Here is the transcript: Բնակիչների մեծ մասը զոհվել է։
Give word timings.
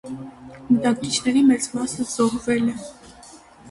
Բնակիչների 0.69 1.45
մեծ 1.51 1.71
մասը 1.77 2.09
զոհվել 2.17 2.77
է։ 2.77 2.79